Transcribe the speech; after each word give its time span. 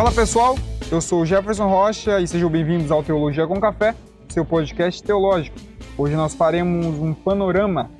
Fala 0.00 0.12
pessoal, 0.12 0.54
eu 0.90 0.98
sou 0.98 1.26
Jefferson 1.26 1.68
Rocha 1.68 2.20
e 2.20 2.26
sejam 2.26 2.48
bem-vindos 2.48 2.90
ao 2.90 3.02
Teologia 3.02 3.46
com 3.46 3.60
Café, 3.60 3.94
seu 4.30 4.46
podcast 4.46 5.02
teológico. 5.02 5.58
Hoje 5.98 6.16
nós 6.16 6.34
faremos 6.34 6.98
um 6.98 7.12
panorama 7.12 7.90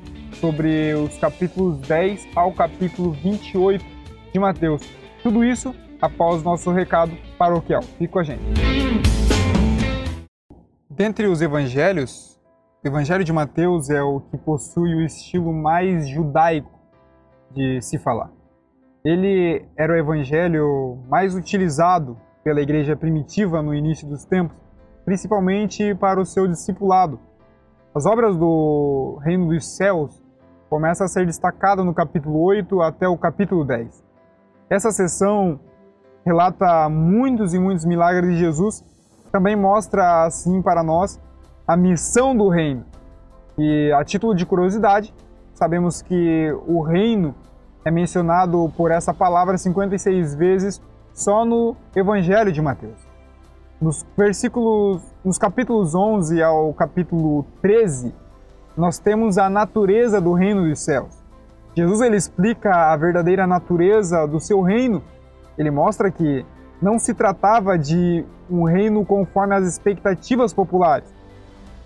sobre 0.40 0.94
os 0.94 1.18
capítulos 1.18 1.78
10 1.86 2.28
ao 2.34 2.54
capítulo 2.54 3.12
28 3.12 3.84
de 4.32 4.40
Mateus. 4.40 4.80
Tudo 5.22 5.44
isso 5.44 5.74
após 6.00 6.42
nosso 6.42 6.70
recado 6.70 7.14
paroquial. 7.36 7.82
Fique 7.82 8.08
com 8.08 8.20
a 8.20 8.24
gente. 8.24 8.40
Dentre 10.88 11.26
os 11.26 11.42
evangelhos, 11.42 12.40
o 12.82 12.88
Evangelho 12.88 13.24
de 13.24 13.32
Mateus 13.34 13.90
é 13.90 14.02
o 14.02 14.20
que 14.20 14.38
possui 14.38 14.94
o 14.94 15.02
estilo 15.02 15.52
mais 15.52 16.08
judaico 16.08 16.80
de 17.50 17.82
se 17.82 17.98
falar. 17.98 18.39
Ele 19.04 19.64
era 19.76 19.92
o 19.92 19.96
evangelho 19.96 20.98
mais 21.08 21.34
utilizado 21.34 22.18
pela 22.44 22.60
igreja 22.60 22.94
primitiva 22.94 23.62
no 23.62 23.74
início 23.74 24.06
dos 24.06 24.24
tempos, 24.24 24.56
principalmente 25.04 25.94
para 25.94 26.20
o 26.20 26.26
seu 26.26 26.46
discipulado. 26.46 27.18
As 27.94 28.04
obras 28.04 28.36
do 28.36 29.18
Reino 29.22 29.48
dos 29.48 29.76
Céus 29.76 30.22
começam 30.68 31.04
a 31.04 31.08
ser 31.08 31.26
destacadas 31.26 31.84
no 31.84 31.94
capítulo 31.94 32.40
8 32.42 32.80
até 32.82 33.08
o 33.08 33.16
capítulo 33.16 33.64
10. 33.64 34.04
Essa 34.68 34.90
sessão 34.90 35.58
relata 36.24 36.88
muitos 36.88 37.54
e 37.54 37.58
muitos 37.58 37.84
milagres 37.84 38.34
de 38.34 38.38
Jesus, 38.38 38.84
também 39.32 39.56
mostra 39.56 40.24
assim 40.24 40.60
para 40.60 40.82
nós 40.82 41.20
a 41.66 41.76
missão 41.76 42.36
do 42.36 42.48
reino. 42.48 42.84
E 43.58 43.92
a 43.92 44.04
título 44.04 44.34
de 44.34 44.44
curiosidade, 44.44 45.14
sabemos 45.54 46.02
que 46.02 46.52
o 46.66 46.82
reino 46.82 47.34
é 47.84 47.90
mencionado 47.90 48.72
por 48.76 48.90
essa 48.90 49.12
palavra 49.14 49.56
56 49.56 50.34
vezes 50.34 50.82
só 51.14 51.44
no 51.44 51.76
Evangelho 51.94 52.52
de 52.52 52.60
Mateus. 52.60 52.98
Nos 53.80 54.04
versículos, 54.16 55.02
nos 55.24 55.38
capítulos 55.38 55.94
11 55.94 56.42
ao 56.42 56.72
capítulo 56.74 57.46
13, 57.62 58.14
nós 58.76 58.98
temos 58.98 59.38
a 59.38 59.48
natureza 59.48 60.20
do 60.20 60.32
reino 60.32 60.68
dos 60.68 60.80
céus. 60.80 61.18
Jesus 61.74 62.00
ele 62.00 62.16
explica 62.16 62.92
a 62.92 62.96
verdadeira 62.96 63.46
natureza 63.46 64.26
do 64.26 64.40
seu 64.40 64.60
reino. 64.60 65.02
Ele 65.56 65.70
mostra 65.70 66.10
que 66.10 66.44
não 66.80 66.98
se 66.98 67.14
tratava 67.14 67.78
de 67.78 68.24
um 68.50 68.64
reino 68.64 69.04
conforme 69.04 69.54
as 69.54 69.66
expectativas 69.66 70.52
populares. 70.52 71.08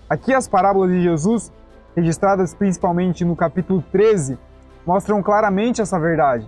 Aqui 0.09 0.33
as 0.33 0.47
parábolas 0.47 0.91
de 0.91 1.01
Jesus, 1.01 1.51
registradas 1.95 2.53
principalmente 2.53 3.23
no 3.23 3.35
capítulo 3.35 3.83
13, 3.91 4.37
mostram 4.85 5.21
claramente 5.23 5.81
essa 5.81 5.99
verdade. 5.99 6.47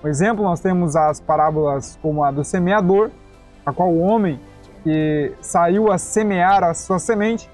Por 0.00 0.10
exemplo, 0.10 0.44
nós 0.44 0.60
temos 0.60 0.96
as 0.96 1.20
parábolas 1.20 1.98
como 2.02 2.22
a 2.22 2.30
do 2.30 2.44
semeador, 2.44 3.10
a 3.64 3.72
qual 3.72 3.90
o 3.90 4.00
homem 4.00 4.40
que 4.82 5.32
saiu 5.40 5.90
a 5.90 5.98
semear 5.98 6.62
a 6.62 6.74
sua 6.74 6.98
semente. 6.98 7.50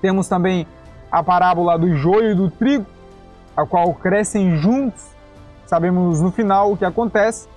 Temos 0.00 0.28
também 0.28 0.66
a 1.10 1.22
parábola 1.22 1.78
do 1.78 1.96
joio 1.96 2.32
e 2.32 2.34
do 2.34 2.50
trigo, 2.50 2.86
a 3.56 3.66
qual 3.66 3.92
crescem 3.94 4.56
juntos. 4.56 5.04
Sabemos 5.66 6.20
no 6.20 6.30
final 6.30 6.72
o 6.72 6.76
que 6.76 6.84
acontece, 6.84 7.48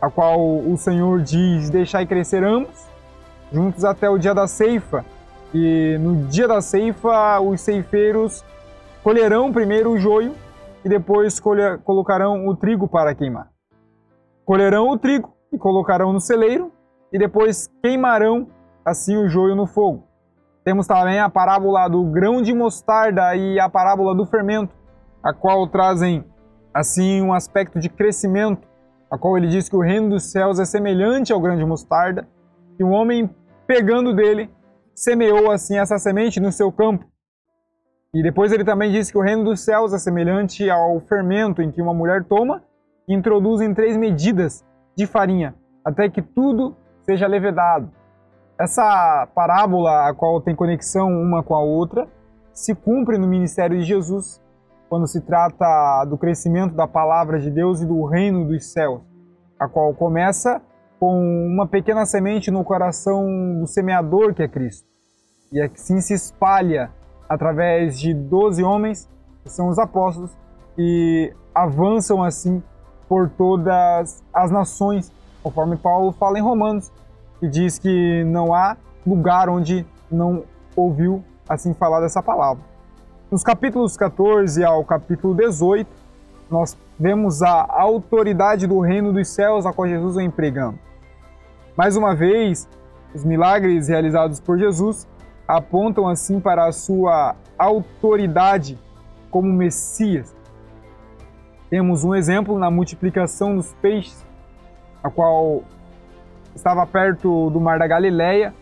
a 0.00 0.08
qual 0.08 0.40
o 0.40 0.76
Senhor 0.76 1.20
diz: 1.20 1.70
Deixai 1.70 2.06
crescer 2.06 2.44
ambos, 2.44 2.86
juntos 3.52 3.84
até 3.84 4.08
o 4.08 4.18
dia 4.18 4.34
da 4.34 4.46
ceifa. 4.46 5.04
E 5.52 5.96
no 6.00 6.26
dia 6.26 6.46
da 6.46 6.60
ceifa, 6.60 7.40
os 7.40 7.60
ceifeiros 7.60 8.44
colherão 9.02 9.52
primeiro 9.52 9.92
o 9.92 9.98
joio 9.98 10.34
e 10.84 10.88
depois 10.88 11.40
colocarão 11.84 12.46
o 12.46 12.56
trigo 12.56 12.88
para 12.88 13.14
queimar. 13.14 13.50
Colherão 14.44 14.88
o 14.88 14.98
trigo 14.98 15.34
e 15.52 15.58
colocarão 15.58 16.12
no 16.12 16.20
celeiro, 16.20 16.72
e 17.12 17.18
depois 17.18 17.68
queimarão 17.82 18.48
assim 18.84 19.16
o 19.16 19.28
joio 19.28 19.54
no 19.54 19.66
fogo. 19.66 20.04
Temos 20.64 20.86
também 20.86 21.18
a 21.18 21.28
parábola 21.28 21.88
do 21.88 22.04
grão 22.04 22.42
de 22.42 22.52
mostarda 22.54 23.34
e 23.34 23.58
a 23.58 23.68
parábola 23.68 24.14
do 24.14 24.26
fermento, 24.26 24.74
a 25.22 25.32
qual 25.32 25.66
trazem 25.66 26.24
assim 26.72 27.22
um 27.22 27.32
aspecto 27.32 27.78
de 27.78 27.88
crescimento, 27.88 28.66
a 29.10 29.16
qual 29.16 29.36
ele 29.36 29.48
diz 29.48 29.68
que 29.68 29.76
o 29.76 29.80
reino 29.80 30.10
dos 30.10 30.30
céus 30.30 30.58
é 30.58 30.64
semelhante 30.64 31.32
ao 31.32 31.40
grão 31.40 31.56
de 31.56 31.64
mostarda, 31.64 32.28
e 32.78 32.84
um 32.84 32.90
homem 32.90 33.30
pegando 33.66 34.14
dele 34.14 34.50
semeou 34.94 35.50
assim 35.50 35.78
essa 35.78 35.98
semente 35.98 36.40
no 36.40 36.52
seu 36.52 36.70
campo. 36.70 37.04
E 38.14 38.22
depois 38.22 38.52
ele 38.52 38.64
também 38.64 38.90
disse 38.90 39.12
que 39.12 39.18
o 39.18 39.22
reino 39.22 39.44
dos 39.44 39.60
céus 39.60 39.92
é 39.92 39.98
semelhante 39.98 40.68
ao 40.70 40.98
fermento 41.00 41.60
em 41.60 41.70
que 41.70 41.82
uma 41.82 41.92
mulher 41.92 42.24
toma 42.24 42.62
e 43.06 43.14
introduz 43.14 43.60
em 43.60 43.74
três 43.74 43.96
medidas 43.96 44.64
de 44.96 45.06
farinha, 45.06 45.54
até 45.84 46.08
que 46.08 46.22
tudo 46.22 46.74
seja 47.02 47.26
levedado. 47.26 47.90
Essa 48.58 49.28
parábola, 49.34 50.08
a 50.08 50.14
qual 50.14 50.40
tem 50.40 50.54
conexão 50.54 51.08
uma 51.08 51.42
com 51.42 51.54
a 51.54 51.60
outra, 51.60 52.08
se 52.52 52.74
cumpre 52.74 53.18
no 53.18 53.28
ministério 53.28 53.78
de 53.78 53.84
Jesus, 53.84 54.42
quando 54.88 55.06
se 55.06 55.20
trata 55.20 56.04
do 56.06 56.16
crescimento 56.16 56.74
da 56.74 56.86
palavra 56.86 57.38
de 57.38 57.50
Deus 57.50 57.82
e 57.82 57.86
do 57.86 58.04
reino 58.06 58.48
dos 58.48 58.72
céus, 58.72 59.02
a 59.60 59.68
qual 59.68 59.94
começa 59.94 60.60
com 60.98 61.20
uma 61.46 61.68
pequena 61.68 62.04
semente 62.04 62.50
no 62.50 62.64
coração 62.64 63.24
do 63.60 63.66
semeador, 63.66 64.34
que 64.34 64.42
é 64.42 64.48
Cristo, 64.48 64.88
e 65.52 65.60
assim 65.60 66.00
se 66.00 66.14
espalha 66.14 66.90
através 67.28 67.98
de 67.98 68.14
doze 68.14 68.62
homens, 68.62 69.08
que 69.44 69.50
são 69.50 69.68
os 69.68 69.78
apóstolos, 69.78 70.30
e 70.76 71.32
avançam 71.54 72.22
assim 72.22 72.62
por 73.08 73.28
todas 73.30 74.22
as 74.32 74.50
nações, 74.50 75.12
conforme 75.42 75.76
Paulo 75.76 76.12
fala 76.12 76.38
em 76.38 76.42
Romanos, 76.42 76.92
que 77.40 77.48
diz 77.48 77.78
que 77.78 78.24
não 78.24 78.54
há 78.54 78.76
lugar 79.06 79.48
onde 79.48 79.86
não 80.10 80.44
ouviu 80.76 81.22
assim 81.48 81.72
falar 81.74 82.00
dessa 82.00 82.22
palavra. 82.22 82.62
Nos 83.30 83.42
capítulos 83.42 83.96
14 83.96 84.64
ao 84.64 84.84
capítulo 84.84 85.34
18, 85.34 85.88
nós 86.50 86.76
vemos 86.98 87.42
a 87.42 87.66
autoridade 87.68 88.66
do 88.66 88.80
reino 88.80 89.12
dos 89.12 89.28
céus 89.28 89.66
a 89.66 89.72
qual 89.72 89.88
Jesus 89.88 90.16
vem 90.16 90.30
pregando. 90.30 90.78
Mais 91.76 91.96
uma 91.96 92.14
vez, 92.14 92.68
os 93.14 93.24
milagres 93.24 93.88
realizados 93.88 94.40
por 94.40 94.58
Jesus 94.58 95.06
apontam 95.48 96.06
assim 96.06 96.38
para 96.38 96.66
a 96.66 96.72
sua 96.72 97.34
autoridade 97.58 98.78
como 99.30 99.50
Messias. 99.50 100.36
Temos 101.70 102.04
um 102.04 102.14
exemplo 102.14 102.58
na 102.58 102.70
multiplicação 102.70 103.56
dos 103.56 103.72
peixes, 103.80 104.24
a 105.02 105.10
qual 105.10 105.62
estava 106.54 106.86
perto 106.86 107.48
do 107.50 107.60
mar 107.60 107.78
da 107.78 107.86
Galileia, 107.86 108.54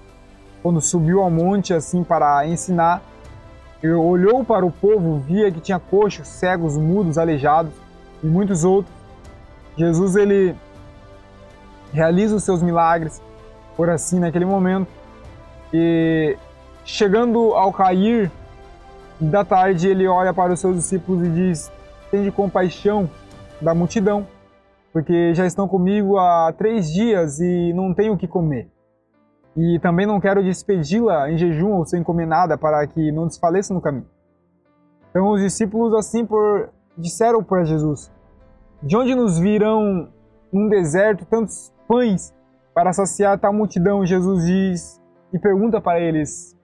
quando 0.62 0.80
subiu 0.80 1.22
ao 1.22 1.30
monte 1.30 1.74
assim 1.74 2.04
para 2.04 2.46
ensinar. 2.46 3.02
Ele 3.82 3.92
olhou 3.92 4.44
para 4.44 4.64
o 4.64 4.70
povo, 4.70 5.18
via 5.18 5.50
que 5.50 5.60
tinha 5.60 5.78
coxos, 5.78 6.26
cegos, 6.26 6.76
mudos, 6.76 7.18
aleijados 7.18 7.72
e 8.22 8.26
muitos 8.26 8.64
outros. 8.64 8.94
Jesus 9.76 10.16
ele 10.16 10.56
realiza 11.92 12.36
os 12.36 12.42
seus 12.42 12.62
milagres 12.62 13.22
por 13.76 13.90
assim 13.90 14.18
naquele 14.18 14.44
momento 14.44 14.88
e 15.72 16.36
Chegando 16.86 17.52
ao 17.52 17.72
cair 17.72 18.30
da 19.20 19.44
tarde, 19.44 19.88
ele 19.88 20.06
olha 20.06 20.32
para 20.32 20.52
os 20.52 20.60
seus 20.60 20.76
discípulos 20.76 21.26
e 21.26 21.30
diz: 21.30 21.72
Tende 22.12 22.30
compaixão 22.30 23.10
da 23.60 23.74
multidão, 23.74 24.24
porque 24.92 25.34
já 25.34 25.44
estão 25.44 25.66
comigo 25.66 26.16
há 26.16 26.54
três 26.56 26.88
dias 26.92 27.40
e 27.40 27.72
não 27.74 27.92
tenho 27.92 28.12
o 28.12 28.16
que 28.16 28.28
comer. 28.28 28.70
E 29.56 29.80
também 29.80 30.06
não 30.06 30.20
quero 30.20 30.44
despedi-la 30.44 31.28
em 31.28 31.36
jejum 31.36 31.72
ou 31.72 31.84
sem 31.84 32.04
comer 32.04 32.26
nada, 32.26 32.56
para 32.56 32.86
que 32.86 33.10
não 33.10 33.26
desfaleça 33.26 33.74
no 33.74 33.80
caminho. 33.80 34.06
Então 35.10 35.30
os 35.30 35.40
discípulos 35.40 35.92
assim 35.92 36.24
por 36.24 36.68
disseram 36.96 37.42
para 37.42 37.64
Jesus: 37.64 38.12
De 38.80 38.96
onde 38.96 39.12
nos 39.12 39.40
virão 39.40 40.08
num 40.52 40.68
deserto 40.68 41.26
tantos 41.26 41.74
pães 41.88 42.32
para 42.72 42.92
saciar 42.92 43.40
tal 43.40 43.52
multidão? 43.52 44.06
Jesus 44.06 44.46
diz 44.46 45.02
e 45.32 45.38
pergunta 45.38 45.80
para 45.80 45.98
eles: 45.98 46.55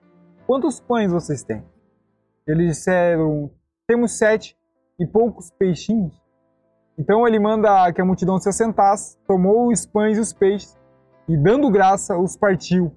Quantos 0.45 0.79
pães 0.79 1.11
vocês 1.11 1.41
têm? 1.43 1.63
Eles 2.45 2.77
disseram: 2.77 3.49
Temos 3.87 4.17
sete 4.17 4.57
e 4.99 5.07
poucos 5.07 5.49
peixinhos. 5.51 6.21
Então 6.97 7.27
ele 7.27 7.39
manda 7.39 7.91
que 7.93 8.01
a 8.01 8.05
multidão 8.05 8.37
se 8.37 8.49
assentasse, 8.49 9.17
tomou 9.25 9.71
os 9.71 9.85
pães 9.85 10.17
e 10.17 10.21
os 10.21 10.33
peixes, 10.33 10.77
e 11.27 11.37
dando 11.37 11.71
graça, 11.71 12.17
os 12.17 12.35
partiu, 12.35 12.91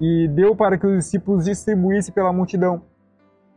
e 0.00 0.28
deu 0.28 0.54
para 0.54 0.76
que 0.76 0.86
os 0.86 0.96
discípulos 0.96 1.44
distribuíssem 1.44 2.12
pela 2.12 2.32
multidão. 2.32 2.82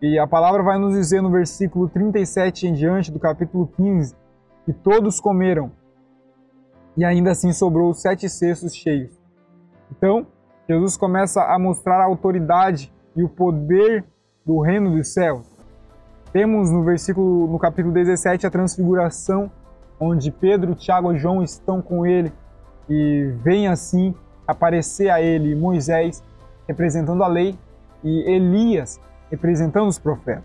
E 0.01 0.19
a 0.19 0.27
palavra 0.27 0.61
vai 0.61 0.77
nos 0.77 0.93
dizer 0.93 1.21
no 1.21 1.31
versículo 1.31 1.89
37 1.89 2.67
em 2.67 2.73
diante 2.73 3.11
do 3.11 3.19
capítulo 3.19 3.67
15 3.67 4.15
que 4.65 4.71
todos 4.71 5.19
comeram, 5.19 5.71
e 6.95 7.03
ainda 7.03 7.31
assim 7.31 7.51
sobrou 7.51 7.93
sete 7.93 8.29
cestos 8.29 8.73
cheios. 8.73 9.11
Então, 9.91 10.27
Jesus 10.69 10.95
começa 10.95 11.43
a 11.43 11.59
mostrar 11.59 11.99
a 11.99 12.05
autoridade 12.05 12.93
e 13.15 13.23
o 13.23 13.29
poder 13.29 14.03
do 14.45 14.59
reino 14.59 14.95
dos 14.95 15.13
céus. 15.13 15.45
Temos 16.31 16.71
no 16.71 16.83
versículo, 16.83 17.47
no 17.47 17.59
capítulo 17.59 17.93
17, 17.93 18.47
a 18.47 18.49
transfiguração, 18.49 19.51
onde 19.99 20.31
Pedro, 20.31 20.75
Tiago 20.75 21.13
e 21.13 21.17
João 21.17 21.43
estão 21.43 21.81
com 21.81 22.05
ele, 22.05 22.31
e 22.89 23.31
vem 23.43 23.67
assim 23.67 24.13
aparecer 24.47 25.09
a 25.09 25.21
ele 25.21 25.55
Moisés 25.55 26.23
representando 26.67 27.23
a 27.23 27.27
lei 27.27 27.57
e 28.03 28.29
Elias 28.29 28.99
representando 29.29 29.87
os 29.87 29.97
profetas. 29.97 30.43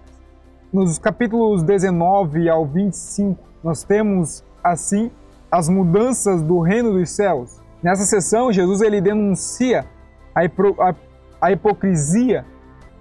Nos 0.73 0.99
capítulos 0.99 1.63
19 1.63 2.49
ao 2.49 2.67
25, 2.67 3.43
nós 3.65 3.83
temos 3.83 4.45
assim 4.63 5.11
as 5.51 5.69
mudanças 5.69 6.43
do 6.43 6.61
reino 6.61 6.93
dos 6.93 7.11
céus. 7.11 7.61
Nessa 7.83 8.05
sessão, 8.05 8.53
Jesus 8.53 8.81
ele 8.83 9.01
denuncia 9.01 9.87
a, 10.35 10.41
a, 10.43 10.95
a 11.41 11.53
hipocrisia 11.53 12.45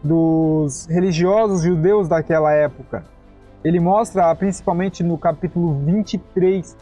dos 0.08 0.86
religiosos 0.86 1.62
judeus 1.62 2.08
daquela 2.08 2.52
época. 2.54 3.04
Ele 3.64 3.80
mostra, 3.80 4.34
principalmente 4.36 5.04
no 5.04 5.18
capítulo 5.18 5.74
23, 5.84 6.78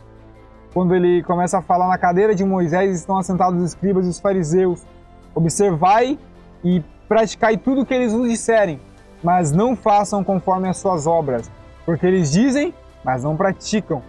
quando 0.74 0.94
ele 0.94 1.24
começa 1.24 1.58
a 1.58 1.62
falar 1.62 1.88
na 1.88 1.98
cadeira 1.98 2.36
de 2.36 2.44
Moisés 2.44 3.00
estão 3.00 3.18
assentados 3.18 3.60
os 3.60 3.70
escribas 3.70 4.06
e 4.06 4.10
os 4.10 4.20
fariseus. 4.20 4.86
Observai 5.34 6.20
e 6.64 6.84
praticai 7.08 7.58
tudo 7.58 7.82
o 7.82 7.86
que 7.86 7.94
eles 7.94 8.14
vos 8.14 8.30
disserem, 8.30 8.80
mas 9.24 9.52
não 9.52 9.76
façam 9.76 10.24
conforme 10.24 10.68
as 10.68 10.78
suas 10.78 11.08
obras, 11.08 11.50
porque 11.86 12.06
eles 12.06 12.32
dizem, 12.32 12.74
mas 13.04 13.24
não 13.24 13.36
praticam. 13.36 14.02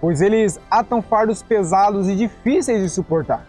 Pois 0.00 0.20
eles 0.20 0.60
atam 0.70 1.02
fardos 1.02 1.42
pesados 1.42 2.08
e 2.08 2.14
difíceis 2.14 2.82
de 2.82 2.88
suportar, 2.88 3.44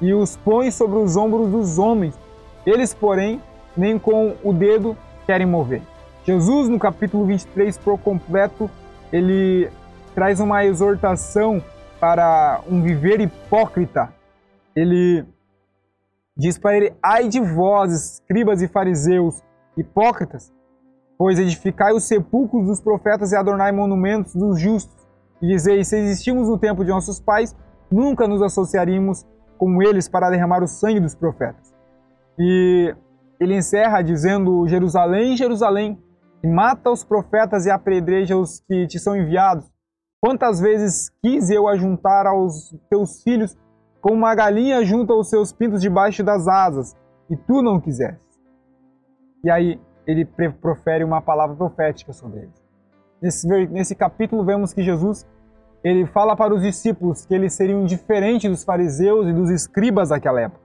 e 0.00 0.12
os 0.12 0.36
põem 0.36 0.70
sobre 0.70 0.98
os 0.98 1.16
ombros 1.16 1.48
dos 1.48 1.78
homens. 1.78 2.18
Eles, 2.66 2.92
porém, 2.92 3.40
nem 3.78 3.98
com 3.98 4.36
o 4.42 4.52
dedo 4.52 4.96
querem 5.24 5.46
mover. 5.46 5.80
Jesus, 6.24 6.68
no 6.68 6.78
capítulo 6.78 7.24
23, 7.24 7.78
por 7.78 7.98
completo, 7.98 8.68
ele 9.12 9.70
traz 10.14 10.40
uma 10.40 10.64
exortação 10.64 11.62
para 12.00 12.60
um 12.68 12.82
viver 12.82 13.20
hipócrita. 13.20 14.12
Ele 14.74 15.24
diz 16.36 16.58
para 16.58 16.76
ele: 16.76 16.92
Ai 17.02 17.28
de 17.28 17.40
vós, 17.40 17.92
escribas 17.92 18.60
e 18.60 18.68
fariseus, 18.68 19.42
hipócritas, 19.76 20.52
pois 21.16 21.38
edificai 21.38 21.92
os 21.92 22.04
sepulcros 22.04 22.66
dos 22.66 22.80
profetas 22.80 23.32
e 23.32 23.36
adornai 23.36 23.70
monumentos 23.70 24.34
dos 24.34 24.60
justos. 24.60 25.06
E 25.40 25.46
dizei: 25.46 25.82
Se 25.84 25.96
existimos 25.96 26.48
no 26.48 26.58
tempo 26.58 26.84
de 26.84 26.90
nossos 26.90 27.20
pais, 27.20 27.56
nunca 27.90 28.26
nos 28.26 28.42
associaríamos 28.42 29.24
com 29.56 29.80
eles 29.82 30.08
para 30.08 30.30
derramar 30.30 30.62
o 30.62 30.68
sangue 30.68 31.00
dos 31.00 31.14
profetas. 31.14 31.72
E 32.38 32.94
ele 33.40 33.56
encerra 33.56 34.02
dizendo: 34.02 34.66
Jerusalém, 34.66 35.36
Jerusalém, 35.36 35.98
que 36.40 36.48
mata 36.48 36.90
os 36.90 37.04
profetas 37.04 37.66
e 37.66 37.70
apedreja 37.70 38.36
os 38.36 38.60
que 38.60 38.86
te 38.86 38.98
são 38.98 39.16
enviados. 39.16 39.66
Quantas 40.20 40.60
vezes 40.60 41.10
quis 41.22 41.48
eu 41.48 41.68
ajuntar 41.68 42.26
aos 42.26 42.74
teus 42.90 43.22
filhos 43.22 43.56
como 44.00 44.16
uma 44.16 44.34
galinha 44.34 44.84
junta 44.84 45.14
os 45.14 45.28
seus 45.28 45.52
pintos 45.52 45.80
debaixo 45.80 46.22
das 46.22 46.46
asas, 46.46 46.96
e 47.30 47.36
tu 47.36 47.62
não 47.62 47.80
quiseste. 47.80 48.20
E 49.44 49.50
aí 49.50 49.80
ele 50.06 50.24
profere 50.60 51.04
uma 51.04 51.20
palavra 51.20 51.54
profética 51.54 52.12
sobre 52.12 52.40
eles. 52.40 52.64
Nesse, 53.20 53.46
nesse 53.68 53.94
capítulo 53.94 54.44
vemos 54.44 54.72
que 54.72 54.82
Jesus 54.82 55.26
ele 55.82 56.06
fala 56.06 56.34
para 56.36 56.54
os 56.54 56.62
discípulos 56.62 57.24
que 57.24 57.34
eles 57.34 57.52
seriam 57.52 57.84
diferentes 57.84 58.50
dos 58.50 58.64
fariseus 58.64 59.28
e 59.28 59.32
dos 59.32 59.50
escribas 59.50 60.08
daquela 60.08 60.40
época. 60.40 60.60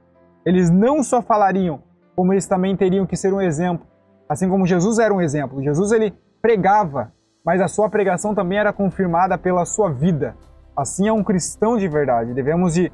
Eles 0.45 0.69
não 0.69 1.03
só 1.03 1.21
falariam, 1.21 1.83
como 2.15 2.33
eles 2.33 2.47
também 2.47 2.75
teriam 2.75 3.05
que 3.05 3.15
ser 3.15 3.33
um 3.33 3.41
exemplo. 3.41 3.85
Assim 4.27 4.49
como 4.49 4.65
Jesus 4.65 4.99
era 4.99 5.13
um 5.13 5.21
exemplo. 5.21 5.63
Jesus 5.63 5.91
ele 5.91 6.13
pregava, 6.41 7.11
mas 7.45 7.61
a 7.61 7.67
sua 7.67 7.89
pregação 7.89 8.33
também 8.33 8.57
era 8.57 8.73
confirmada 8.73 9.37
pela 9.37 9.65
sua 9.65 9.91
vida. 9.91 10.35
Assim 10.75 11.07
é 11.07 11.13
um 11.13 11.23
cristão 11.23 11.77
de 11.77 11.87
verdade. 11.87 12.33
Devemos 12.33 12.73
de 12.73 12.91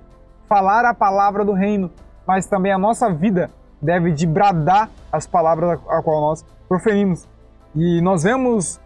falar 0.48 0.86
a 0.86 0.94
palavra 0.94 1.46
do 1.46 1.54
reino, 1.54 1.92
mas 2.28 2.46
também 2.48 2.72
a 2.72 2.78
nossa 2.78 3.12
vida 3.14 3.50
deve 3.82 4.12
de 4.12 4.28
bradar 4.28 4.90
as 5.12 5.26
palavras 5.26 5.80
a 5.88 6.02
qual 6.02 6.22
nós 6.22 6.46
proferimos. 6.68 7.28
E 7.76 8.02
nós 8.02 8.24
vemos 8.24 8.82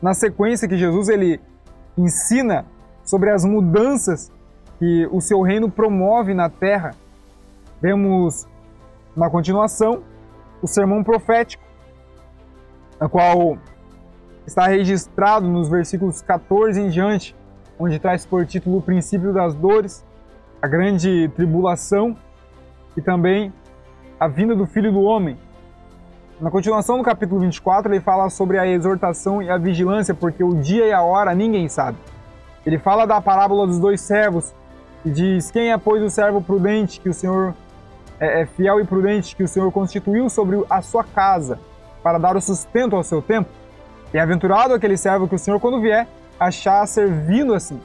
na 0.00 0.14
sequência 0.14 0.68
que 0.68 0.76
Jesus 0.76 1.08
ele 1.08 1.40
ensina 1.96 2.64
sobre 3.02 3.30
as 3.30 3.44
mudanças 3.44 4.30
que 4.78 5.08
o 5.10 5.20
seu 5.20 5.42
reino 5.42 5.70
promove 5.70 6.34
na 6.34 6.48
terra. 6.48 6.92
Vemos 7.82 8.46
na 9.18 9.28
continuação 9.28 10.02
o 10.62 10.66
sermão 10.66 11.02
profético, 11.02 11.64
na 13.00 13.08
qual 13.08 13.58
está 14.46 14.66
registrado 14.66 15.46
nos 15.46 15.68
versículos 15.68 16.22
14 16.22 16.80
em 16.80 16.88
diante, 16.88 17.34
onde 17.78 17.98
traz 17.98 18.24
por 18.24 18.46
título 18.46 18.78
o 18.78 18.82
princípio 18.82 19.32
das 19.32 19.54
dores, 19.54 20.04
a 20.62 20.68
grande 20.68 21.28
tribulação 21.34 22.16
e 22.96 23.02
também 23.02 23.52
a 24.18 24.28
vinda 24.28 24.54
do 24.54 24.66
Filho 24.66 24.92
do 24.92 25.02
Homem. 25.02 25.36
Na 26.40 26.50
continuação 26.50 26.96
do 26.96 27.04
capítulo 27.04 27.40
24, 27.40 27.92
ele 27.92 28.00
fala 28.00 28.30
sobre 28.30 28.58
a 28.58 28.66
exortação 28.66 29.42
e 29.42 29.50
a 29.50 29.58
vigilância, 29.58 30.14
porque 30.14 30.42
o 30.42 30.54
dia 30.54 30.86
e 30.86 30.92
a 30.92 31.02
hora 31.02 31.34
ninguém 31.34 31.68
sabe. 31.68 31.98
Ele 32.64 32.78
fala 32.78 33.04
da 33.04 33.20
parábola 33.20 33.66
dos 33.66 33.80
dois 33.80 34.00
servos 34.00 34.54
e 35.04 35.10
diz: 35.10 35.50
Quem 35.50 35.72
é, 35.72 35.78
pois, 35.78 36.02
o 36.02 36.10
servo 36.10 36.40
prudente 36.40 37.00
que 37.00 37.08
o 37.08 37.14
Senhor 37.14 37.54
é, 38.20 38.42
é 38.42 38.46
fiel 38.46 38.80
e 38.80 38.84
prudente 38.84 39.34
que 39.34 39.42
o 39.42 39.48
Senhor 39.48 39.70
constituiu 39.72 40.28
sobre 40.28 40.64
a 40.68 40.82
sua 40.82 41.04
casa 41.04 41.58
para 42.02 42.18
dar 42.18 42.36
o 42.36 42.40
sustento 42.40 42.96
ao 42.96 43.02
seu 43.02 43.20
tempo? 43.20 43.48
E 44.12 44.18
aventurado 44.18 44.74
aquele 44.74 44.96
servo 44.96 45.28
que 45.28 45.34
o 45.34 45.38
Senhor, 45.38 45.60
quando 45.60 45.80
vier, 45.80 46.06
achar 46.38 46.86
servindo 46.86 47.54
assim. 47.54 47.80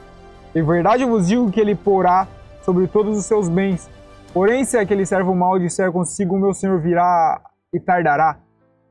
Em 0.56 0.64
verdade 0.64 1.04
eu 1.04 1.10
vos 1.10 1.28
digo 1.28 1.52
que 1.52 1.60
ele 1.60 1.76
porá 1.76 2.28
sobre 2.62 2.88
todos 2.88 3.18
os 3.18 3.26
seus 3.26 3.50
bens. 3.50 3.90
Porém, 4.34 4.64
se 4.64 4.78
aquele 4.78 5.06
servo 5.06 5.36
mau 5.36 5.60
disser 5.60 5.92
consigo, 5.92 6.40
meu 6.40 6.54
senhor 6.54 6.80
virá 6.80 7.40
e 7.74 7.80
tardará, 7.80 8.40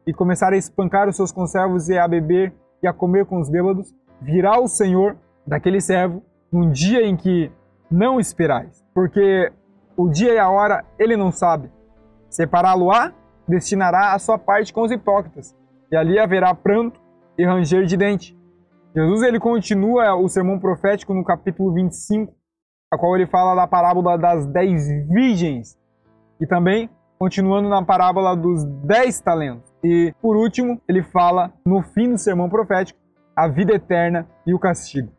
e 0.06 0.12
começar 0.12 0.52
a 0.52 0.56
espancar 0.56 1.08
os 1.08 1.16
seus 1.16 1.32
conservos 1.32 1.88
e 1.88 1.98
a 1.98 2.06
beber 2.06 2.52
e 2.82 2.86
a 2.86 2.92
comer 2.92 3.26
com 3.26 3.40
os 3.40 3.48
bêbados, 3.48 3.94
virá 4.20 4.60
o 4.60 4.68
senhor 4.68 5.16
daquele 5.46 5.80
servo 5.80 6.22
num 6.52 6.70
dia 6.70 7.02
em 7.02 7.16
que 7.16 7.50
não 7.90 8.20
esperais, 8.20 8.84
porque 8.94 9.52
o 9.96 10.08
dia 10.08 10.34
e 10.34 10.38
a 10.38 10.48
hora 10.48 10.84
ele 10.98 11.16
não 11.16 11.30
sabe. 11.30 11.70
Separá-lo-á, 12.30 13.12
destinará 13.46 14.14
a 14.14 14.18
sua 14.18 14.38
parte 14.38 14.72
com 14.72 14.82
os 14.82 14.90
hipócritas, 14.90 15.56
e 15.90 15.96
ali 15.96 16.18
haverá 16.18 16.54
pranto 16.54 17.00
e 17.36 17.44
ranger 17.44 17.84
de 17.84 17.96
dente. 17.96 18.38
Jesus 18.94 19.22
ele 19.22 19.40
continua 19.40 20.14
o 20.14 20.28
sermão 20.28 20.58
profético 20.58 21.14
no 21.14 21.24
capítulo 21.24 21.72
25, 21.72 22.32
a 22.92 22.98
qual 22.98 23.16
ele 23.16 23.26
fala 23.26 23.54
da 23.54 23.66
parábola 23.66 24.18
das 24.18 24.46
dez 24.46 24.86
virgens 25.08 25.78
e 26.40 26.46
também 26.46 26.90
continuando 27.18 27.68
na 27.68 27.82
parábola 27.82 28.34
dos 28.34 28.64
dez 28.84 29.20
talentos. 29.20 29.72
E 29.82 30.12
por 30.20 30.36
último, 30.36 30.80
ele 30.88 31.02
fala 31.02 31.52
no 31.64 31.82
fim 31.82 32.10
do 32.10 32.18
sermão 32.18 32.50
profético 32.50 32.98
a 33.34 33.48
vida 33.48 33.74
eterna 33.74 34.26
e 34.46 34.52
o 34.52 34.58
castigo. 34.58 35.10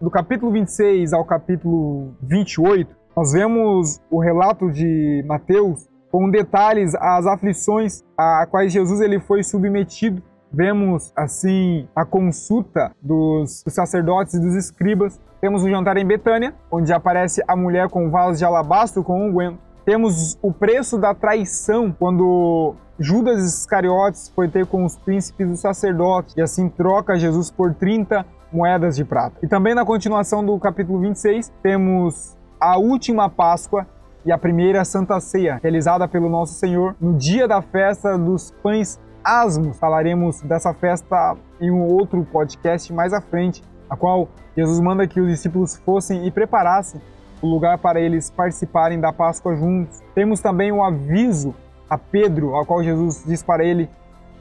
Do 0.00 0.10
capítulo 0.10 0.50
26 0.50 1.12
ao 1.12 1.24
capítulo 1.24 2.14
28, 2.22 2.96
nós 3.20 3.32
vemos 3.32 4.00
o 4.10 4.18
relato 4.18 4.72
de 4.72 5.22
Mateus 5.26 5.86
com 6.10 6.30
detalhes 6.30 6.94
as 6.94 7.26
aflições 7.26 8.02
a 8.16 8.46
quais 8.50 8.72
Jesus 8.72 8.98
ele 9.02 9.20
foi 9.20 9.42
submetido 9.42 10.22
Vemos, 10.50 11.12
assim, 11.14 11.86
a 11.94 12.04
consulta 12.04 12.90
dos, 13.00 13.62
sacerdotes 13.68 14.34
e 14.34 14.40
dos 14.40 14.56
escribas. 14.56 15.20
Temos 15.40 15.62
o 15.62 15.68
jantar 15.68 15.96
em 15.96 16.04
Betânia, 16.04 16.54
onde 16.72 16.92
aparece 16.92 17.40
a 17.46 17.54
mulher 17.54 17.88
com 17.88 18.10
vasos 18.10 18.38
de 18.38 18.44
alabastro 18.44 19.04
com 19.04 19.28
unguento. 19.28 19.60
Temos 19.84 20.36
o 20.42 20.50
preço 20.50 20.98
da 20.98 21.14
traição, 21.14 21.94
quando 21.96 22.74
Judas 22.98 23.44
Iscariotes 23.44 24.32
foi 24.34 24.48
ter 24.48 24.66
com 24.66 24.84
os 24.84 24.96
príncipes 24.96 25.46
dos 25.46 25.60
sacerdotes 25.60 26.34
e 26.36 26.42
assim 26.42 26.68
troca 26.68 27.16
Jesus 27.16 27.48
por 27.48 27.72
30 27.74 28.26
moedas 28.52 28.96
de 28.96 29.04
prata. 29.04 29.36
E 29.40 29.46
também 29.46 29.72
na 29.72 29.84
continuação 29.84 30.44
do 30.44 30.58
capítulo 30.58 30.98
26, 30.98 31.52
temos 31.62 32.39
a 32.60 32.76
última 32.76 33.30
Páscoa 33.30 33.86
e 34.24 34.30
a 34.30 34.36
primeira 34.36 34.84
Santa 34.84 35.18
Ceia, 35.18 35.58
realizada 35.62 36.06
pelo 36.06 36.28
nosso 36.28 36.54
Senhor 36.54 36.94
no 37.00 37.14
dia 37.14 37.48
da 37.48 37.62
festa 37.62 38.18
dos 38.18 38.50
pães 38.62 39.00
asmos. 39.24 39.78
Falaremos 39.78 40.42
dessa 40.42 40.74
festa 40.74 41.36
em 41.60 41.70
um 41.70 41.82
outro 41.82 42.22
podcast 42.30 42.92
mais 42.92 43.12
à 43.12 43.20
frente, 43.20 43.62
a 43.88 43.96
qual 43.96 44.28
Jesus 44.56 44.78
manda 44.80 45.06
que 45.06 45.20
os 45.20 45.28
discípulos 45.28 45.76
fossem 45.76 46.26
e 46.26 46.30
preparassem 46.30 47.00
o 47.40 47.46
lugar 47.46 47.78
para 47.78 47.98
eles 47.98 48.30
participarem 48.30 49.00
da 49.00 49.12
Páscoa 49.12 49.56
juntos. 49.56 50.02
Temos 50.14 50.40
também 50.40 50.70
um 50.70 50.84
aviso 50.84 51.54
a 51.88 51.96
Pedro, 51.96 52.54
ao 52.54 52.66
qual 52.66 52.84
Jesus 52.84 53.24
diz 53.26 53.42
para 53.42 53.64
ele 53.64 53.88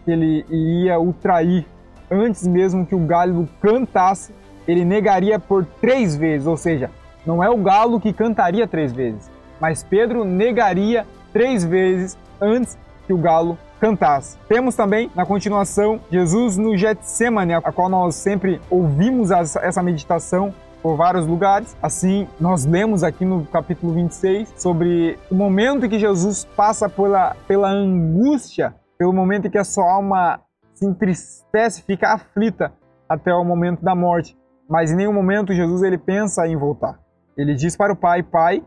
que 0.04 0.12
ele 0.12 0.46
ia 0.50 1.00
o 1.00 1.14
trair 1.14 1.66
antes 2.12 2.48
mesmo 2.48 2.86
que 2.86 2.96
o 2.96 3.06
galo 3.06 3.48
cantasse, 3.62 4.34
ele 4.68 4.84
negaria 4.84 5.40
por 5.40 5.66
três 5.80 6.16
vezes, 6.16 6.48
ou 6.48 6.58
seja, 6.58 6.90
não 7.30 7.44
é 7.44 7.50
o 7.50 7.58
galo 7.58 8.00
que 8.00 8.12
cantaria 8.12 8.68
três 8.68 8.92
vezes, 8.92 9.30
mas 9.62 9.84
Pedro 9.84 10.26
negaria 10.26 11.06
três 11.32 11.64
vezes 11.64 12.18
antes 12.42 12.76
que 13.06 13.14
o 13.14 13.20
galo 13.20 13.56
cantasse. 13.80 14.36
Temos 14.48 14.76
também, 14.76 15.12
na 15.16 15.28
continuação, 15.28 16.00
Jesus 16.12 16.58
no 16.58 16.76
Getsemane, 16.76 17.54
a 17.54 17.62
qual 17.62 17.88
nós 17.88 18.16
sempre 18.16 18.60
ouvimos 18.68 19.30
essa 19.30 19.84
meditação, 19.84 20.52
por 20.82 20.96
vários 20.96 21.28
lugares. 21.28 21.78
Assim, 21.84 22.28
nós 22.40 22.66
lemos 22.66 23.04
aqui 23.04 23.26
no 23.26 23.46
capítulo 23.46 23.94
26 23.94 24.54
sobre 24.58 25.20
o 25.30 25.36
momento 25.36 25.86
em 25.86 25.90
que 25.90 26.00
Jesus 26.00 26.46
passa 26.56 26.90
pela, 26.90 27.36
pela 27.48 27.70
angústia, 27.70 28.74
pelo 28.98 29.14
momento 29.14 29.46
em 29.46 29.52
que 29.52 29.58
a 29.58 29.64
sua 29.64 29.92
alma 29.92 30.42
se 30.74 30.86
entristece, 30.86 31.84
fica 31.84 32.14
aflita 32.14 32.74
até 33.08 33.32
o 33.34 33.44
momento 33.44 33.84
da 33.84 33.94
morte. 33.94 34.36
Mas 34.68 34.92
em 34.92 34.96
nenhum 34.96 35.14
momento 35.14 35.54
Jesus 35.54 35.84
ele 35.84 35.98
pensa 35.98 36.48
em 36.48 36.56
voltar. 36.56 36.98
Ele 37.40 37.56
diz 37.56 37.78
para 37.78 37.94
o 37.94 37.96
Pai: 37.96 38.22
Pai, 38.22 38.62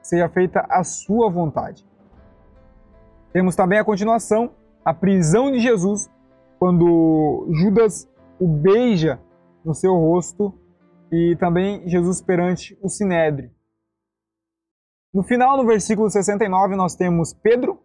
seja 0.00 0.26
feita 0.30 0.64
a 0.70 0.82
sua 0.82 1.30
vontade. 1.30 1.86
Temos 3.30 3.54
também 3.54 3.78
a 3.78 3.84
continuação, 3.84 4.52
a 4.82 4.94
prisão 4.94 5.52
de 5.52 5.60
Jesus, 5.60 6.10
quando 6.58 7.46
Judas 7.60 8.10
o 8.40 8.48
beija 8.48 9.20
no 9.62 9.74
seu 9.74 9.94
rosto 9.94 10.54
e 11.12 11.36
também 11.38 11.86
Jesus 11.86 12.22
perante 12.22 12.78
o 12.80 12.88
Sinédrio. 12.88 13.50
No 15.12 15.22
final, 15.22 15.58
no 15.58 15.66
versículo 15.66 16.08
69, 16.08 16.74
nós 16.74 16.94
temos 16.94 17.34
Pedro 17.34 17.82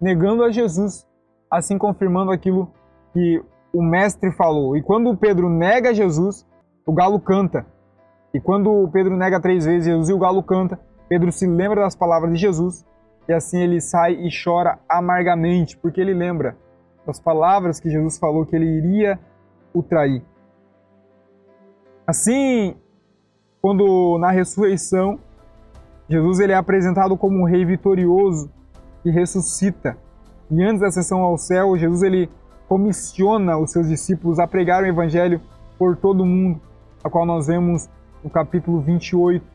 negando 0.00 0.42
a 0.42 0.50
Jesus, 0.50 1.06
assim 1.50 1.76
confirmando 1.76 2.30
aquilo 2.30 2.72
que 3.12 3.44
o 3.74 3.82
mestre 3.82 4.32
falou. 4.32 4.74
E 4.74 4.82
quando 4.82 5.14
Pedro 5.16 5.50
nega 5.50 5.92
Jesus, 5.92 6.46
o 6.86 6.94
galo 6.94 7.20
canta. 7.20 7.66
E 8.34 8.40
quando 8.40 8.88
Pedro 8.92 9.16
nega 9.16 9.40
três 9.40 9.64
vezes 9.64 9.86
Jesus 9.86 10.08
e 10.08 10.12
o 10.12 10.18
galo 10.18 10.42
canta, 10.42 10.78
Pedro 11.08 11.30
se 11.32 11.46
lembra 11.46 11.82
das 11.82 11.94
palavras 11.94 12.32
de 12.32 12.38
Jesus 12.38 12.84
e 13.28 13.32
assim 13.32 13.58
ele 13.58 13.80
sai 13.80 14.12
e 14.12 14.28
chora 14.30 14.78
amargamente, 14.88 15.76
porque 15.76 16.00
ele 16.00 16.14
lembra 16.14 16.56
das 17.06 17.20
palavras 17.20 17.80
que 17.80 17.90
Jesus 17.90 18.18
falou 18.18 18.44
que 18.44 18.54
ele 18.54 18.66
iria 18.66 19.18
o 19.72 19.82
trair. 19.82 20.22
Assim, 22.06 22.76
quando 23.60 24.16
na 24.18 24.30
ressurreição, 24.30 25.18
Jesus 26.08 26.38
ele 26.38 26.52
é 26.52 26.56
apresentado 26.56 27.16
como 27.16 27.40
um 27.40 27.44
rei 27.44 27.64
vitorioso 27.64 28.50
que 29.02 29.10
ressuscita. 29.10 29.96
E 30.50 30.62
antes 30.62 30.80
da 30.80 30.90
sessão 30.90 31.20
ao 31.20 31.36
céu, 31.36 31.76
Jesus 31.76 32.02
ele 32.02 32.30
comissiona 32.68 33.58
os 33.58 33.72
seus 33.72 33.88
discípulos 33.88 34.38
a 34.38 34.46
pregar 34.46 34.82
o 34.82 34.86
evangelho 34.86 35.40
por 35.78 35.96
todo 35.96 36.22
o 36.22 36.26
mundo, 36.26 36.60
a 37.02 37.10
qual 37.10 37.26
nós 37.26 37.48
vemos 37.48 37.88
no 38.26 38.30
capítulo 38.30 38.80
28, 38.80 39.46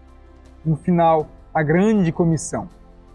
no 0.65 0.77
final, 0.77 1.27
a 1.53 1.61
grande 1.61 2.09
comissão. 2.09 2.69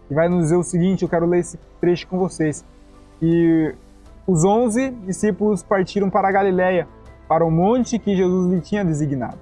E 0.07 0.13
vai 0.13 0.29
nos 0.29 0.43
dizer 0.43 0.55
o 0.55 0.61
seguinte, 0.61 1.01
eu 1.01 1.09
quero 1.09 1.25
ler 1.25 1.39
esse 1.39 1.57
trecho 1.81 2.07
com 2.07 2.19
vocês. 2.19 2.63
E 3.19 3.73
os 4.27 4.45
onze 4.45 4.91
discípulos 4.91 5.63
partiram 5.63 6.11
para 6.11 6.27
a 6.27 6.31
Galiléia 6.31 6.87
para 7.27 7.43
o 7.43 7.49
monte 7.49 7.97
que 7.97 8.15
Jesus 8.15 8.53
lhe 8.53 8.61
tinha 8.61 8.85
designado. 8.85 9.39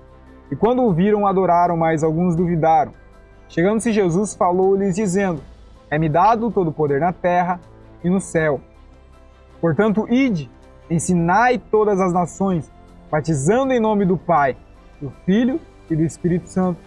E 0.49 0.55
quando 0.55 0.83
o 0.83 0.93
viram, 0.93 1.27
adoraram, 1.27 1.75
mas 1.75 2.01
alguns 2.01 2.33
duvidaram. 2.33 2.93
Chegando-se 3.49 3.91
Jesus, 3.91 4.33
falou-lhes, 4.33 4.95
dizendo: 4.95 5.41
É-me 5.91 6.07
dado 6.07 6.49
todo 6.49 6.69
o 6.69 6.73
poder 6.73 7.01
na 7.01 7.11
terra 7.11 7.59
e 8.01 8.09
no 8.09 8.21
céu. 8.21 8.61
Portanto, 9.59 10.07
ide, 10.09 10.49
ensinai 10.89 11.57
todas 11.57 11.99
as 11.99 12.13
nações, 12.13 12.71
batizando 13.11 13.73
em 13.73 13.81
nome 13.81 14.05
do 14.05 14.15
Pai, 14.15 14.55
do 15.01 15.11
Filho 15.25 15.59
e 15.89 15.95
do 15.95 16.03
Espírito 16.03 16.47
Santo, 16.47 16.79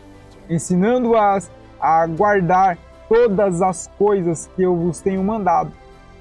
ensinando-as 0.48 1.50
a 1.80 2.06
guardar 2.06 2.78
todas 3.08 3.62
as 3.62 3.86
coisas 3.98 4.48
que 4.54 4.62
eu 4.62 4.76
vos 4.76 5.00
tenho 5.00 5.22
mandado. 5.22 5.72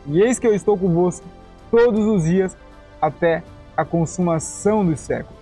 E 0.05 0.21
eis 0.21 0.39
que 0.39 0.47
eu 0.47 0.53
estou 0.53 0.77
convosco 0.77 1.25
todos 1.69 2.05
os 2.05 2.23
dias 2.23 2.57
até 3.01 3.43
a 3.75 3.83
consumação 3.83 4.85
dos 4.85 4.99
séculos. 4.99 5.37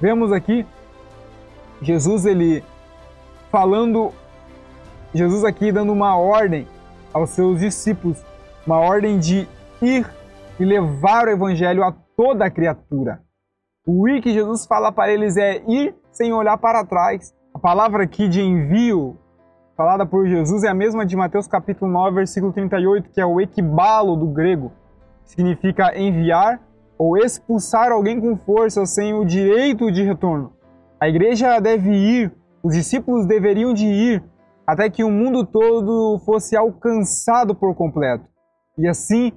Vemos 0.00 0.32
aqui 0.32 0.66
Jesus 1.80 2.26
ele 2.26 2.62
falando 3.50 4.12
Jesus 5.14 5.44
aqui 5.44 5.72
dando 5.72 5.92
uma 5.92 6.16
ordem 6.16 6.66
aos 7.12 7.30
seus 7.30 7.60
discípulos, 7.60 8.22
uma 8.66 8.78
ordem 8.78 9.18
de 9.18 9.48
ir 9.80 10.06
e 10.60 10.64
levar 10.64 11.26
o 11.26 11.30
evangelho 11.30 11.82
a 11.82 11.92
toda 12.16 12.44
a 12.44 12.50
criatura. 12.50 13.25
O 13.88 14.08
ir 14.08 14.20
que 14.20 14.32
Jesus 14.32 14.66
fala 14.66 14.90
para 14.90 15.12
eles 15.12 15.36
é 15.36 15.62
ir 15.68 15.94
sem 16.10 16.32
olhar 16.32 16.58
para 16.58 16.84
trás. 16.84 17.32
A 17.54 17.58
palavra 17.60 18.02
aqui 18.02 18.28
de 18.28 18.42
envio 18.42 19.16
falada 19.76 20.04
por 20.04 20.26
Jesus 20.26 20.64
é 20.64 20.68
a 20.68 20.74
mesma 20.74 21.06
de 21.06 21.14
Mateus 21.14 21.46
capítulo 21.46 21.92
9, 21.92 22.16
versículo 22.16 22.52
38, 22.52 23.10
que 23.10 23.20
é 23.20 23.24
o 23.24 23.40
equibalo 23.40 24.16
do 24.16 24.26
grego. 24.26 24.72
Significa 25.24 25.96
enviar 25.96 26.60
ou 26.98 27.16
expulsar 27.16 27.92
alguém 27.92 28.20
com 28.20 28.36
força 28.36 28.84
sem 28.86 29.14
o 29.14 29.24
direito 29.24 29.92
de 29.92 30.02
retorno. 30.02 30.52
A 31.00 31.08
igreja 31.08 31.60
deve 31.60 31.92
ir, 31.92 32.32
os 32.64 32.74
discípulos 32.74 33.24
deveriam 33.24 33.72
de 33.72 33.86
ir 33.86 34.24
até 34.66 34.90
que 34.90 35.04
o 35.04 35.10
mundo 35.12 35.46
todo 35.46 36.18
fosse 36.24 36.56
alcançado 36.56 37.54
por 37.54 37.72
completo. 37.76 38.24
E 38.76 38.88
assim, 38.88 39.32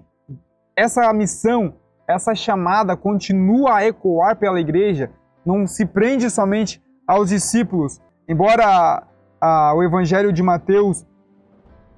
essa 0.76 1.14
missão, 1.14 1.76
essa 2.10 2.34
chamada 2.34 2.98
continua 2.98 3.76
a 3.76 3.86
ecoar 3.86 4.36
pela 4.36 4.60
igreja, 4.60 5.12
não 5.46 5.68
se 5.68 5.86
prende 5.86 6.28
somente 6.32 6.82
aos 7.08 7.30
discípulos. 7.30 8.02
Embora 8.28 9.04
a, 9.40 9.74
o 9.76 9.84
Evangelho 9.84 10.34
de 10.34 10.42
Mateus 10.42 11.06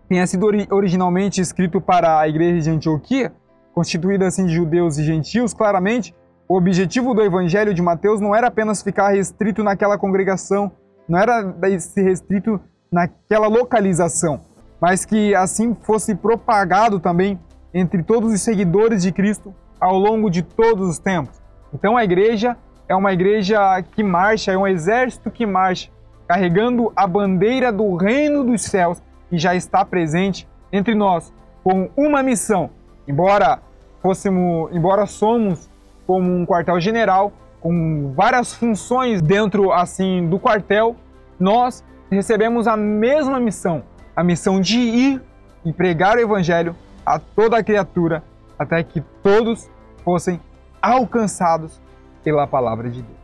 tenha 0.10 0.27
sido 0.27 0.46
ori 0.46 0.68
originalmente 0.70 1.39
escrito 1.39 1.80
para 1.80 2.20
a 2.20 2.27
igreja 2.27 2.60
de 2.60 2.70
Antioquia, 2.70 3.32
constituída 3.74 4.27
assim 4.27 4.46
de 4.46 4.53
judeus 4.53 4.98
e 4.98 5.03
gentios, 5.03 5.53
claramente, 5.53 6.13
o 6.46 6.58
objetivo 6.58 7.13
do 7.13 7.22
Evangelho 7.22 7.74
de 7.74 7.82
Mateus 7.82 8.20
não 8.20 8.36
era 8.36 8.48
apenas 8.48 8.84
ficar 8.84 9.13
restrito 9.13 9.63
naquela 9.63 9.98
congregação, 9.98 10.74
não 11.08 11.18
era 11.18 11.56
se 11.80 12.01
restrito 12.01 12.60
naquela 12.91 13.48
localização, 13.48 14.41
mas 14.82 15.06
que 15.06 15.34
assim 15.34 15.74
fosse 15.74 16.13
propagado 16.13 17.00
também 17.00 17.39
entre 17.74 18.03
todos 18.03 18.34
os 18.34 18.41
seguidores 18.41 19.01
de 19.01 19.13
Cristo 19.13 19.56
ao 19.81 19.97
longo 19.97 20.29
de 20.29 20.43
todos 20.43 20.88
os 20.88 21.00
tempos. 21.00 21.41
Então 21.73 21.97
a 21.97 22.03
igreja 22.03 22.55
é 22.88 22.95
uma 22.95 23.11
igreja 23.11 23.81
que 23.95 24.03
marcha, 24.03 24.51
é 24.51 24.57
um 24.57 24.67
exército 24.67 25.31
que 25.31 25.45
marcha, 25.45 25.89
carregando 26.27 26.93
a 26.95 27.07
bandeira 27.07 27.71
do 27.71 27.95
reino 27.95 28.43
dos 28.43 28.61
céus 28.61 29.01
e 29.31 29.39
já 29.39 29.55
está 29.55 29.83
presente 29.83 30.47
entre 30.71 30.93
nós 30.93 31.33
com 31.63 31.89
uma 31.95 32.21
missão, 32.21 32.69
embora 33.07 33.59
fôssemos, 34.01 34.69
embora 34.71 35.05
somos 35.05 35.69
como 36.05 36.31
um 36.31 36.45
quartel-general 36.45 37.31
com 37.59 38.11
várias 38.15 38.53
funções 38.53 39.21
dentro 39.21 39.71
assim 39.71 40.27
do 40.27 40.39
quartel, 40.39 40.95
nós 41.39 41.83
recebemos 42.09 42.67
a 42.67 42.75
mesma 42.75 43.39
missão, 43.39 43.83
a 44.15 44.23
missão 44.23 44.59
de 44.59 44.79
ir 44.79 45.21
e 45.63 45.71
pregar 45.71 46.17
o 46.17 46.19
evangelho 46.19 46.75
a 47.05 47.19
toda 47.19 47.57
a 47.57 47.63
criatura 47.63 48.23
até 48.62 48.84
que 48.84 49.01
todos 49.24 49.68
fossem 50.03 50.39
alcançados 50.80 51.82
pela 52.24 52.46
palavra 52.46 52.91
de 52.91 53.01
Deus. 53.01 53.18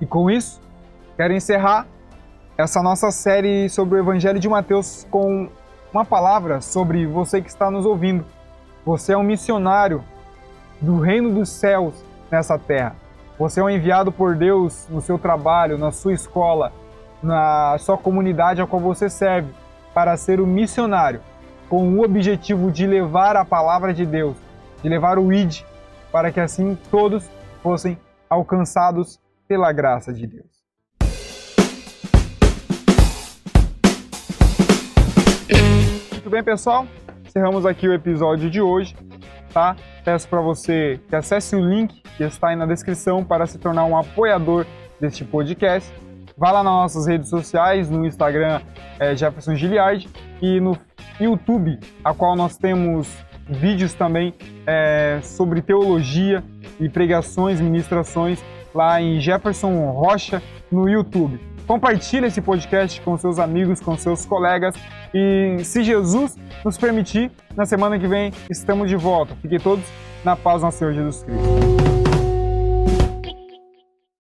E 0.00 0.06
com 0.06 0.28
isso, 0.28 0.60
quero 1.16 1.32
encerrar 1.32 1.86
essa 2.58 2.82
nossa 2.82 3.12
série 3.12 3.68
sobre 3.68 3.96
o 3.96 4.02
Evangelho 4.02 4.40
de 4.40 4.48
Mateus 4.48 5.06
com 5.08 5.48
uma 5.92 6.04
palavra 6.04 6.60
sobre 6.60 7.06
você 7.06 7.40
que 7.40 7.48
está 7.48 7.70
nos 7.70 7.86
ouvindo. 7.86 8.24
Você 8.84 9.12
é 9.12 9.16
um 9.16 9.22
missionário 9.22 10.02
do 10.80 10.98
reino 10.98 11.32
dos 11.32 11.50
céus 11.50 12.04
nessa 12.28 12.58
terra. 12.58 12.96
Você 13.38 13.60
é 13.60 13.62
um 13.62 13.70
enviado 13.70 14.10
por 14.10 14.34
Deus 14.34 14.88
no 14.90 15.00
seu 15.00 15.18
trabalho, 15.20 15.78
na 15.78 15.92
sua 15.92 16.12
escola, 16.12 16.72
na 17.22 17.76
sua 17.78 17.96
comunidade 17.96 18.60
a 18.60 18.66
qual 18.66 18.82
você 18.82 19.08
serve, 19.08 19.52
para 19.94 20.16
ser 20.16 20.40
um 20.40 20.46
missionário, 20.46 21.20
com 21.68 21.88
o 21.94 22.04
objetivo 22.04 22.72
de 22.72 22.86
levar 22.86 23.36
a 23.36 23.44
palavra 23.44 23.94
de 23.94 24.04
Deus, 24.04 24.36
de 24.84 24.88
levar 24.88 25.18
o 25.18 25.32
ID, 25.32 25.62
para 26.12 26.30
que 26.30 26.38
assim 26.38 26.78
todos 26.92 27.28
fossem 27.60 27.98
alcançados 28.30 29.18
pela 29.48 29.72
graça 29.72 30.12
de 30.12 30.28
Deus. 30.28 30.62
Muito 36.12 36.30
bem, 36.30 36.44
pessoal? 36.44 36.86
Encerramos 37.26 37.66
aqui 37.66 37.88
o 37.88 37.92
episódio 37.92 38.48
de 38.48 38.60
hoje 38.60 38.94
tá? 39.54 39.76
Peço 40.04 40.28
para 40.28 40.40
você 40.40 41.00
que 41.08 41.14
acesse 41.14 41.54
o 41.54 41.60
link 41.60 42.02
que 42.16 42.24
está 42.24 42.48
aí 42.48 42.56
na 42.56 42.66
descrição 42.66 43.24
para 43.24 43.46
se 43.46 43.56
tornar 43.56 43.84
um 43.84 43.96
apoiador 43.96 44.66
deste 45.00 45.24
podcast. 45.24 45.90
Vá 46.36 46.50
lá 46.50 46.64
nas 46.64 46.72
nossas 46.72 47.06
redes 47.06 47.30
sociais, 47.30 47.88
no 47.88 48.04
Instagram 48.04 48.60
é 48.98 49.14
Jefferson 49.14 49.54
Giliard 49.54 50.08
e 50.42 50.60
no 50.60 50.76
YouTube, 51.20 51.78
a 52.04 52.12
qual 52.12 52.34
nós 52.34 52.56
temos 52.56 53.08
vídeos 53.48 53.94
também 53.94 54.34
é, 54.66 55.20
sobre 55.22 55.62
teologia 55.62 56.42
e 56.80 56.88
pregações, 56.88 57.60
ministrações 57.60 58.42
lá 58.74 59.00
em 59.00 59.20
Jefferson 59.20 59.90
Rocha 59.92 60.42
no 60.70 60.88
YouTube. 60.88 61.38
Compartilhe 61.66 62.26
esse 62.26 62.42
podcast 62.42 63.00
com 63.00 63.16
seus 63.16 63.38
amigos, 63.38 63.80
com 63.80 63.96
seus 63.96 64.26
colegas 64.26 64.74
e 65.14 65.56
se 65.64 65.82
Jesus 65.82 66.36
nos 66.64 66.76
permitir, 66.76 67.30
na 67.56 67.64
semana 67.64 67.98
que 67.98 68.06
vem 68.06 68.32
estamos 68.50 68.88
de 68.88 68.96
volta. 68.96 69.34
Fiquem 69.40 69.58
todos 69.58 69.84
na 70.24 70.36
paz 70.36 70.62
do 70.62 70.70
Senhor 70.70 70.92
Jesus 70.92 71.22
Cristo. 71.22 71.73